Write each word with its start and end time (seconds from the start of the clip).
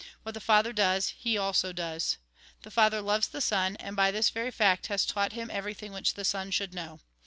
What 0.23 0.31
the 0.33 0.39
Father 0.41 0.73
does, 0.73 1.09
he 1.09 1.37
also 1.37 1.71
does. 1.71 2.17
The 2.63 2.71
Father 2.71 3.01
loves 3.01 3.27
the 3.27 3.39
Son, 3.39 3.75
and 3.75 3.95
by 3.95 4.09
this 4.09 4.31
very 4.31 4.49
fact 4.49 4.87
has 4.87 5.05
taught 5.05 5.33
him 5.33 5.51
everything 5.53 5.91
which 5.93 6.15
the 6.15 6.25
Son 6.25 6.49
should 6.49 6.73
know. 6.73 7.01